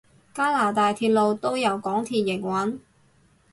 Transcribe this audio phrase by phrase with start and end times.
[0.33, 2.79] 加拿大鐵路都由港鐵營運？